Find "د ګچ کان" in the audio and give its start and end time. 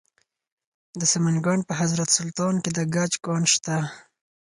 2.77-3.43